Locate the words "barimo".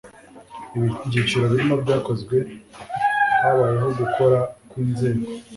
1.51-1.75